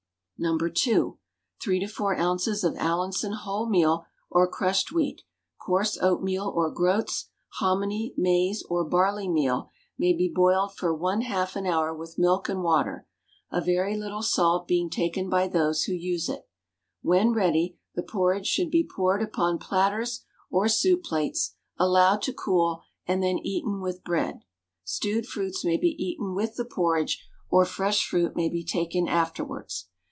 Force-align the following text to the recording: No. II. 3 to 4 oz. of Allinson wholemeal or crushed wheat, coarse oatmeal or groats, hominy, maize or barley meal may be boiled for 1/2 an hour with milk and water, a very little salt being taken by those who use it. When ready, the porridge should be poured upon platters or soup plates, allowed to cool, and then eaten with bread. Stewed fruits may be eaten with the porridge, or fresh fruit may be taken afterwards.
No. 0.43 0.57
II. 0.59 1.19
3 1.61 1.79
to 1.81 1.87
4 1.87 2.19
oz. 2.19 2.63
of 2.63 2.75
Allinson 2.75 3.31
wholemeal 3.33 4.05
or 4.31 4.47
crushed 4.47 4.91
wheat, 4.91 5.21
coarse 5.63 5.99
oatmeal 6.01 6.47
or 6.55 6.71
groats, 6.71 7.29
hominy, 7.59 8.15
maize 8.17 8.63
or 8.67 8.83
barley 8.83 9.29
meal 9.29 9.69
may 9.99 10.13
be 10.13 10.27
boiled 10.27 10.75
for 10.75 10.97
1/2 10.97 11.55
an 11.55 11.67
hour 11.67 11.93
with 11.93 12.17
milk 12.17 12.49
and 12.49 12.63
water, 12.63 13.05
a 13.51 13.61
very 13.61 13.95
little 13.95 14.23
salt 14.23 14.67
being 14.67 14.89
taken 14.89 15.29
by 15.29 15.47
those 15.47 15.83
who 15.83 15.93
use 15.93 16.27
it. 16.27 16.49
When 17.03 17.33
ready, 17.33 17.77
the 17.93 18.01
porridge 18.01 18.47
should 18.47 18.71
be 18.71 18.83
poured 18.83 19.21
upon 19.21 19.59
platters 19.59 20.23
or 20.49 20.67
soup 20.67 21.03
plates, 21.03 21.53
allowed 21.77 22.23
to 22.23 22.33
cool, 22.33 22.81
and 23.05 23.21
then 23.21 23.37
eaten 23.43 23.79
with 23.79 24.03
bread. 24.03 24.39
Stewed 24.83 25.27
fruits 25.27 25.63
may 25.63 25.77
be 25.77 25.95
eaten 26.03 26.33
with 26.33 26.55
the 26.55 26.65
porridge, 26.65 27.23
or 27.51 27.63
fresh 27.63 28.03
fruit 28.09 28.35
may 28.35 28.49
be 28.49 28.63
taken 28.65 29.07
afterwards. 29.07 29.87